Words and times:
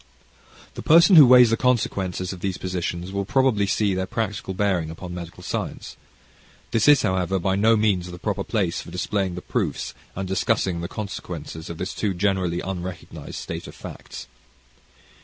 The 0.73 0.81
person 0.81 1.15
who 1.15 1.27
weighs 1.27 1.51
the 1.51 1.57
consequences 1.57 2.33
of 2.33 2.39
these 2.39 2.57
positions 2.57 3.11
will 3.11 3.23
probably 3.23 3.67
see 3.67 3.93
their 3.93 4.07
practical 4.07 4.55
bearing 4.55 4.89
upon 4.89 5.13
medical 5.13 5.43
science. 5.43 5.95
This 6.71 6.87
is, 6.87 7.03
however, 7.03 7.37
by 7.37 7.55
no 7.55 7.77
means 7.77 8.09
the 8.09 8.17
proper 8.17 8.43
place 8.43 8.81
for 8.81 8.89
displaying 8.89 9.35
the 9.35 9.43
proofs 9.43 9.93
and 10.15 10.27
discussing 10.27 10.81
the 10.81 10.87
consequences 10.87 11.69
of 11.69 11.77
this 11.77 11.93
too 11.93 12.15
generally 12.15 12.61
unrecognized 12.61 13.35
state 13.35 13.67
of 13.67 13.75
facts. 13.75 14.25